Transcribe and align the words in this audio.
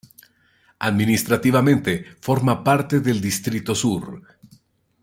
Administrativamente, 0.79 2.15
forma 2.19 2.63
parte 2.63 3.01
del 3.01 3.21
Distrito 3.21 3.75
Sur. 3.75 4.39